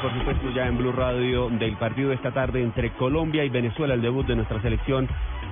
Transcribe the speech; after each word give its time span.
por 0.00 0.12
supuesto, 0.14 0.50
ya 0.50 0.66
en 0.66 0.78
Blue 0.78 0.92
Radio 0.92 1.50
del 1.50 1.76
partido 1.76 2.08
de 2.08 2.14
esta 2.14 2.30
tarde 2.30 2.62
entre 2.62 2.90
Colombia 2.92 3.44
y 3.44 3.50
Venezuela, 3.50 3.94
el 3.94 4.00
debut 4.00 4.26
de 4.26 4.36
nuestra 4.36 4.62
selección 4.62 5.06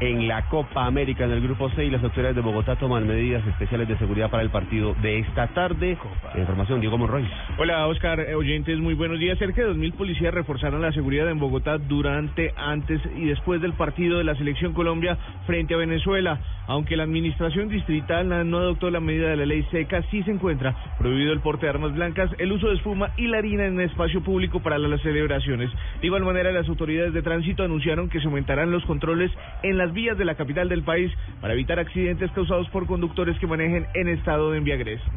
en 0.00 0.28
la 0.28 0.48
Copa 0.48 0.86
América 0.86 1.24
en 1.24 1.32
el 1.32 1.40
Grupo 1.40 1.70
C 1.70 1.84
y 1.84 1.90
las 1.90 2.02
autoridades 2.02 2.36
de 2.36 2.42
Bogotá 2.42 2.76
toman 2.76 3.06
medidas 3.06 3.44
especiales 3.46 3.88
de 3.88 3.98
seguridad 3.98 4.30
para 4.30 4.42
el 4.42 4.50
partido 4.50 4.94
de 5.02 5.18
esta 5.18 5.48
tarde. 5.48 5.98
Información, 6.36 6.80
Diego 6.80 6.98
Monroy. 6.98 7.28
Hola, 7.58 7.86
Oscar, 7.86 8.20
eh, 8.20 8.34
oyentes, 8.34 8.78
muy 8.78 8.94
buenos 8.94 9.18
días. 9.18 9.38
Cerca 9.38 9.62
de 9.62 9.72
2.000 9.72 9.94
policías 9.94 10.32
reforzaron 10.32 10.82
la 10.82 10.92
seguridad 10.92 11.28
en 11.28 11.38
Bogotá 11.38 11.78
durante, 11.78 12.52
antes 12.56 13.00
y 13.16 13.26
después 13.26 13.60
del 13.60 13.72
partido 13.72 14.18
de 14.18 14.24
la 14.24 14.36
Selección 14.36 14.72
Colombia 14.72 15.18
frente 15.46 15.74
a 15.74 15.78
Venezuela. 15.78 16.38
Aunque 16.68 16.96
la 16.96 17.04
administración 17.04 17.68
distrital 17.68 18.28
no 18.48 18.58
adoptó 18.58 18.90
la 18.90 19.00
medida 19.00 19.30
de 19.30 19.36
la 19.36 19.46
ley 19.46 19.66
seca, 19.70 20.02
sí 20.10 20.22
se 20.22 20.30
encuentra 20.30 20.76
prohibido 20.98 21.32
el 21.32 21.40
porte 21.40 21.66
de 21.66 21.70
armas 21.70 21.94
blancas, 21.94 22.30
el 22.38 22.52
uso 22.52 22.68
de 22.68 22.76
espuma 22.76 23.10
y 23.16 23.26
la 23.26 23.38
harina 23.38 23.64
en 23.66 23.80
el 23.80 23.88
espacio 23.88 24.22
público 24.22 24.60
para 24.60 24.78
las 24.78 25.00
celebraciones. 25.00 25.70
De 26.00 26.06
igual 26.06 26.24
manera, 26.24 26.52
las 26.52 26.68
autoridades 26.68 27.14
de 27.14 27.22
tránsito 27.22 27.64
anunciaron 27.64 28.10
que 28.10 28.20
se 28.20 28.26
aumentarán 28.26 28.70
los 28.70 28.84
controles 28.84 29.32
en 29.62 29.78
las 29.78 29.87
vías 29.92 30.16
de 30.18 30.24
la 30.24 30.34
capital 30.34 30.68
del 30.68 30.82
país 30.82 31.12
para 31.40 31.54
evitar 31.54 31.78
accidentes 31.78 32.30
causados 32.32 32.68
por 32.70 32.86
conductores 32.86 33.38
que 33.38 33.46
manejen 33.46 33.86
en 33.94 34.08
estado. 34.08 34.38
De 34.50 34.58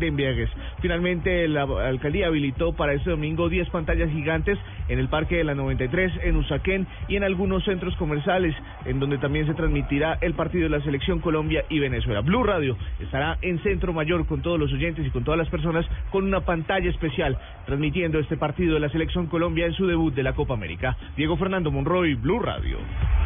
embriaguez. 0.07 0.49
Finalmente, 0.81 1.47
la 1.47 1.63
alcaldía 1.63 2.27
habilitó 2.27 2.73
para 2.73 2.93
este 2.93 3.09
domingo 3.09 3.49
10 3.49 3.69
pantallas 3.69 4.09
gigantes 4.09 4.57
en 4.87 4.99
el 4.99 5.09
Parque 5.09 5.37
de 5.37 5.43
la 5.43 5.55
93, 5.55 6.11
en 6.23 6.35
Usaquén 6.35 6.87
y 7.07 7.15
en 7.15 7.23
algunos 7.23 7.63
centros 7.63 7.95
comerciales, 7.97 8.55
en 8.85 8.99
donde 8.99 9.17
también 9.17 9.47
se 9.47 9.53
transmitirá 9.53 10.17
el 10.21 10.33
partido 10.33 10.63
de 10.63 10.77
la 10.77 10.83
Selección 10.83 11.19
Colombia 11.19 11.65
y 11.69 11.79
Venezuela. 11.79 12.21
Blue 12.21 12.43
Radio 12.43 12.77
estará 12.99 13.37
en 13.41 13.59
Centro 13.63 13.93
Mayor 13.93 14.25
con 14.25 14.41
todos 14.41 14.59
los 14.59 14.71
oyentes 14.73 15.05
y 15.05 15.09
con 15.09 15.23
todas 15.23 15.37
las 15.37 15.49
personas 15.49 15.85
con 16.09 16.25
una 16.25 16.41
pantalla 16.41 16.89
especial 16.89 17.37
transmitiendo 17.65 18.19
este 18.19 18.37
partido 18.37 18.75
de 18.75 18.79
la 18.79 18.89
Selección 18.89 19.27
Colombia 19.27 19.65
en 19.65 19.73
su 19.73 19.85
debut 19.87 20.13
de 20.13 20.23
la 20.23 20.33
Copa 20.33 20.53
América. 20.53 20.97
Diego 21.15 21.37
Fernando 21.37 21.71
Monroy, 21.71 22.15
Blue 22.15 22.39
Radio. 22.39 22.77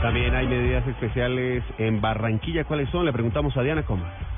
También 0.02 0.35
hay 0.35 0.47
medidas 0.47 0.87
especiales 0.87 1.34
en 1.78 2.02
Barranquilla. 2.02 2.64
¿Cuáles 2.66 2.89
son? 2.89 3.05
Le 3.05 3.14
preguntamos 3.14 3.55
a 3.58 3.61
Diana 3.61 3.83
Coma. 3.83 4.34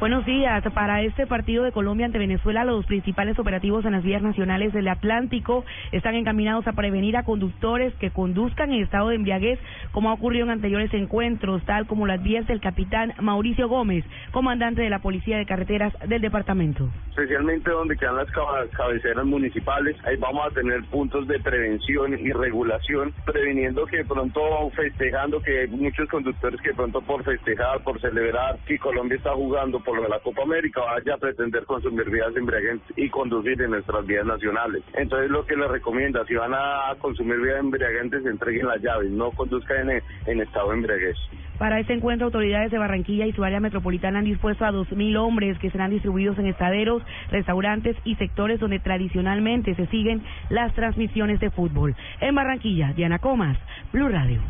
Buenos 0.00 0.24
días. 0.24 0.64
Para 0.72 1.02
este 1.02 1.26
partido 1.26 1.62
de 1.62 1.72
Colombia 1.72 2.06
ante 2.06 2.18
Venezuela, 2.18 2.64
los 2.64 2.86
principales 2.86 3.38
operativos 3.38 3.84
en 3.84 3.92
las 3.92 4.02
vías 4.02 4.22
nacionales 4.22 4.72
del 4.72 4.88
Atlántico 4.88 5.66
están 5.92 6.14
encaminados 6.14 6.66
a 6.66 6.72
prevenir 6.72 7.18
a 7.18 7.24
conductores 7.24 7.92
que 7.96 8.10
conduzcan 8.10 8.72
en 8.72 8.82
estado 8.82 9.10
de 9.10 9.16
embriaguez, 9.16 9.58
como 9.92 10.08
ha 10.08 10.14
ocurrido 10.14 10.46
en 10.46 10.52
anteriores 10.52 10.94
encuentros, 10.94 11.62
tal 11.66 11.86
como 11.86 12.06
las 12.06 12.22
vías 12.22 12.46
del 12.46 12.62
capitán 12.62 13.12
Mauricio 13.20 13.68
Gómez, 13.68 14.06
comandante 14.30 14.80
de 14.80 14.88
la 14.88 15.00
Policía 15.00 15.36
de 15.36 15.44
Carreteras 15.44 15.92
del 16.08 16.22
departamento. 16.22 16.88
Especialmente 17.10 17.70
donde 17.70 17.94
quedan 17.98 18.16
las 18.16 18.30
cabeceras 18.70 19.26
municipales, 19.26 19.98
ahí 20.06 20.16
vamos 20.16 20.46
a 20.46 20.54
tener 20.54 20.82
puntos 20.84 21.28
de 21.28 21.38
prevención 21.40 22.18
y 22.18 22.32
regulación, 22.32 23.12
previniendo 23.26 23.84
que 23.84 24.02
pronto 24.06 24.40
festejando 24.74 25.42
que 25.42 25.60
hay 25.60 25.68
muchos 25.68 26.08
conductores 26.08 26.58
que 26.62 26.72
pronto 26.72 27.02
por 27.02 27.22
festejar, 27.22 27.82
por 27.82 28.00
celebrar 28.00 28.58
que 28.64 28.78
Colombia 28.78 29.18
está 29.18 29.34
jugando, 29.34 29.78
por 29.90 29.98
lo 29.98 30.04
de 30.04 30.08
la 30.08 30.20
Copa 30.20 30.42
América 30.42 30.82
vaya 30.82 31.14
a 31.14 31.18
pretender 31.18 31.64
consumir 31.64 32.08
vías 32.08 32.30
embriagantes 32.36 32.96
y 32.96 33.08
conducir 33.08 33.60
en 33.60 33.72
nuestras 33.72 34.06
vías 34.06 34.24
nacionales. 34.24 34.84
Entonces 34.94 35.28
lo 35.28 35.44
que 35.44 35.56
les 35.56 35.68
recomienda, 35.68 36.24
si 36.26 36.34
van 36.34 36.54
a 36.54 36.94
consumir 37.00 37.40
vías 37.40 37.58
embriagantes, 37.58 38.24
entreguen 38.24 38.68
las 38.68 38.80
llaves, 38.80 39.10
no 39.10 39.32
conduzcan 39.32 39.90
en, 39.90 40.00
en 40.26 40.40
estado 40.42 40.68
de 40.68 40.76
embriaguez. 40.76 41.16
Para 41.58 41.80
este 41.80 41.92
encuentro, 41.92 42.26
autoridades 42.26 42.70
de 42.70 42.78
Barranquilla 42.78 43.26
y 43.26 43.32
su 43.32 43.42
área 43.42 43.58
metropolitana 43.58 44.20
han 44.20 44.26
dispuesto 44.26 44.64
a 44.64 44.70
2.000 44.70 45.18
hombres 45.18 45.58
que 45.58 45.70
serán 45.72 45.90
distribuidos 45.90 46.38
en 46.38 46.46
estaderos, 46.46 47.02
restaurantes 47.32 47.96
y 48.04 48.14
sectores 48.14 48.60
donde 48.60 48.78
tradicionalmente 48.78 49.74
se 49.74 49.86
siguen 49.86 50.22
las 50.50 50.72
transmisiones 50.74 51.40
de 51.40 51.50
fútbol. 51.50 51.96
En 52.20 52.36
Barranquilla, 52.36 52.92
Diana 52.92 53.18
Comas, 53.18 53.58
Blue 53.92 54.08
Radio. 54.08 54.40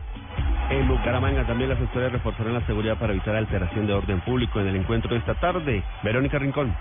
En 0.71 0.87
Bucaramanga 0.87 1.45
también 1.47 1.69
las 1.69 1.81
autoridades 1.81 2.13
reforzarán 2.13 2.55
la 2.55 2.65
seguridad 2.65 2.97
para 2.97 3.13
evitar 3.13 3.35
alteración 3.35 3.89
de 3.89 3.93
orden 3.93 4.21
público 4.21 4.61
en 4.61 4.69
el 4.69 4.77
encuentro 4.77 5.11
de 5.11 5.19
esta 5.19 5.35
tarde. 5.35 5.83
Verónica 6.05 6.39
Rincón. 6.39 6.73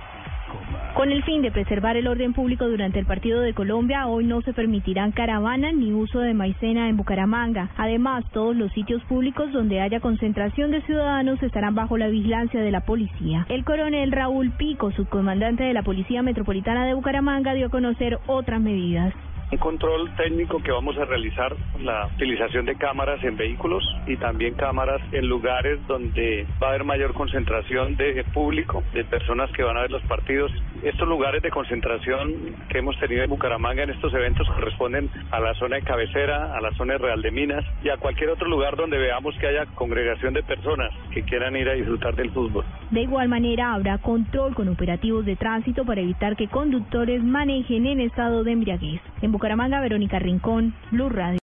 Con 0.93 1.11
el 1.11 1.23
fin 1.23 1.41
de 1.41 1.51
preservar 1.51 1.97
el 1.97 2.07
orden 2.07 2.33
público 2.33 2.67
durante 2.67 2.99
el 2.99 3.07
partido 3.07 3.41
de 3.41 3.53
Colombia, 3.55 4.05
hoy 4.05 4.25
no 4.25 4.41
se 4.41 4.53
permitirán 4.53 5.11
caravanas 5.11 5.73
ni 5.73 5.91
uso 5.91 6.19
de 6.19 6.35
maicena 6.35 6.87
en 6.87 6.97
Bucaramanga. 6.97 7.69
Además, 7.77 8.25
todos 8.31 8.55
los 8.55 8.71
sitios 8.73 9.03
públicos 9.05 9.51
donde 9.51 9.81
haya 9.81 9.99
concentración 9.99 10.69
de 10.69 10.81
ciudadanos 10.81 11.41
estarán 11.41 11.73
bajo 11.73 11.97
la 11.97 12.09
vigilancia 12.09 12.61
de 12.61 12.71
la 12.71 12.81
policía. 12.81 13.47
El 13.49 13.63
coronel 13.63 14.11
Raúl 14.11 14.51
Pico, 14.51 14.91
subcomandante 14.91 15.63
de 15.63 15.73
la 15.73 15.81
Policía 15.81 16.21
Metropolitana 16.21 16.85
de 16.85 16.93
Bucaramanga, 16.93 17.53
dio 17.53 17.67
a 17.67 17.71
conocer 17.71 18.19
otras 18.27 18.61
medidas 18.61 19.13
un 19.51 19.57
control 19.57 20.15
técnico 20.15 20.61
que 20.61 20.71
vamos 20.71 20.97
a 20.97 21.05
realizar 21.05 21.55
la 21.81 22.07
utilización 22.15 22.65
de 22.65 22.75
cámaras 22.75 23.23
en 23.23 23.35
vehículos 23.35 23.83
y 24.05 24.15
también 24.17 24.53
cámaras 24.53 25.01
en 25.11 25.27
lugares 25.27 25.79
donde 25.87 26.45
va 26.61 26.67
a 26.67 26.69
haber 26.71 26.83
mayor 26.83 27.13
concentración 27.13 27.95
de 27.95 28.23
público, 28.33 28.83
de 28.93 29.03
personas 29.05 29.51
que 29.51 29.63
van 29.63 29.77
a 29.77 29.81
ver 29.81 29.91
los 29.91 30.03
partidos. 30.03 30.51
Estos 30.83 31.07
lugares 31.07 31.41
de 31.41 31.49
concentración 31.49 32.55
que 32.69 32.79
hemos 32.79 32.97
tenido 32.99 33.23
en 33.23 33.29
Bucaramanga 33.29 33.83
en 33.83 33.89
estos 33.89 34.13
eventos 34.13 34.47
corresponden 34.49 35.09
a 35.31 35.39
la 35.39 35.53
zona 35.55 35.77
de 35.77 35.81
cabecera, 35.81 36.55
a 36.55 36.61
la 36.61 36.71
zona 36.73 36.97
Real 36.97 37.21
de 37.21 37.31
Minas 37.31 37.65
y 37.83 37.89
a 37.89 37.97
cualquier 37.97 38.29
otro 38.29 38.47
lugar 38.47 38.75
donde 38.75 38.97
veamos 38.97 39.35
que 39.39 39.47
haya 39.47 39.65
congregación 39.75 40.33
de 40.33 40.43
personas 40.43 40.91
que 41.11 41.23
quieran 41.23 41.55
ir 41.55 41.69
a 41.69 41.73
disfrutar 41.73 42.15
del 42.15 42.31
fútbol. 42.31 42.65
De 42.91 43.01
igual 43.01 43.29
manera 43.29 43.73
habrá 43.73 43.97
control 43.97 44.53
con 44.53 44.67
operativos 44.69 45.25
de 45.25 45.35
tránsito 45.35 45.85
para 45.85 46.01
evitar 46.01 46.35
que 46.35 46.47
conductores 46.47 47.23
manejen 47.23 47.85
en 47.85 47.99
estado 48.01 48.43
de 48.43 48.51
embriaguez. 48.51 49.01
Bucaramanga, 49.39 49.79
Verónica 49.79 50.19
Rincón, 50.19 50.73
Blue 50.91 51.07
Radio. 51.07 51.37